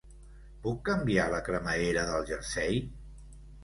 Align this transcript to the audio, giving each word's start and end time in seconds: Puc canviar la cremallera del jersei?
Puc 0.63 0.79
canviar 0.87 1.27
la 1.35 1.43
cremallera 1.51 2.09
del 2.11 2.29
jersei? 2.35 2.85